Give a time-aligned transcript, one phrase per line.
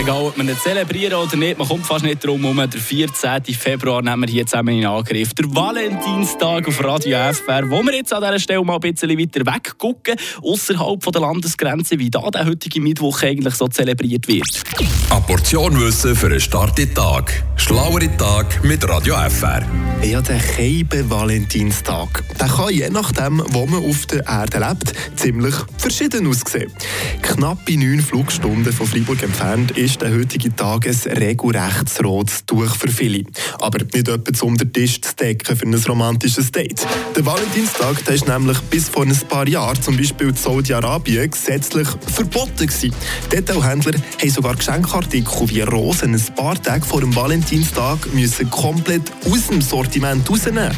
[0.00, 2.56] Egal, ob wir ihn zelebrieren oder nicht, man kommt fast nicht drum herum.
[2.56, 3.44] Der 14.
[3.54, 5.34] Februar nehmen wir hier zusammen in Angriff.
[5.34, 9.44] Der Valentinstag auf Radio FR, wo wir jetzt an dieser Stelle mal ein bisschen weiter
[9.44, 14.62] weg gucken, außerhalb der Landesgrenze, wie da der heutige Mittwoch eigentlich so zelebriert wird.
[15.30, 17.44] Portion Wissen für einen starken Tag.
[17.54, 19.62] Schlauere Tag mit Radio FR.
[20.02, 22.24] Ja, der Keibe Valentinstag.
[22.40, 26.72] Der kann je nachdem, wo man auf der Erde lebt, ziemlich verschieden aussehen.
[27.22, 32.88] Knappe neun Flugstunden von Freiburg entfernt ist der heutige Tag ein regelrechtes rotes Tuch für
[32.88, 33.24] viele.
[33.60, 36.84] Aber nicht etwa zum den Tisch zu decken für ein romantisches Date.
[37.14, 41.88] Der Valentinstag der ist nämlich bis vor ein paar Jahren, zum Beispiel in Saudi-Arabien, gesetzlich
[42.06, 42.92] verboten gewesen.
[43.30, 44.56] Detailhändler haben sogar
[45.24, 50.70] Geschenkartikel wie Rosen ein paar Tage vor dem Valentinstag müssen komplett aus dem Sortiment rausnehmen.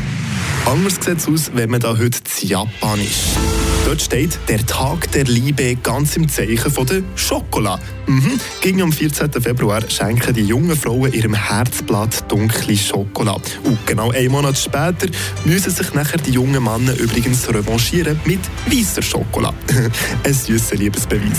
[0.66, 3.36] Anders sieht es aus, wenn man da heute in Japan ist.
[3.84, 7.82] Dort steht der Tag der Liebe ganz im Zeichen von der Schokolade.
[8.06, 8.38] Mhm.
[8.60, 9.30] Ging am 14.
[9.32, 13.42] Februar schenken die jungen Frauen ihrem Herzblatt dunkle Schokolade.
[13.64, 15.08] Und genau einen Monat später
[15.44, 19.56] müssen sich nachher die jungen Männer übrigens revanchieren mit weißer Schokolade.
[20.24, 21.38] Ein süßer Liebesbeweis.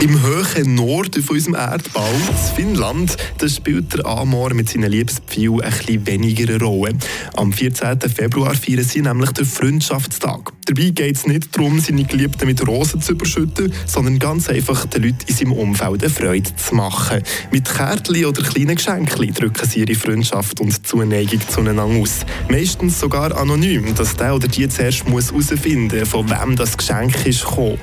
[0.00, 5.62] Im hohen Norden von unserem Erdball, in Finnland, da spielt der Amor mit seinen Liebesgefühlen
[5.62, 6.92] ein bisschen weniger eine Rolle.
[7.34, 8.00] Am 14.
[8.00, 10.52] Februar feiern sie nämlich den Freundschaftstag.
[10.66, 15.04] Dabei geht es nicht darum, seine Geliebten mit Rosen zu überschütten, sondern ganz einfach den
[15.04, 17.22] Leuten in seinem Umfeld eine Freude zu machen.
[17.50, 22.26] Mit Kärtchen oder kleinen Geschenken drücken sie ihre Freundschaft und Zuneigung zueinander aus.
[22.50, 27.44] Meistens sogar anonym, dass der oder die zuerst herausfinden muss, von wem das Geschenk ist
[27.44, 27.78] gekommen.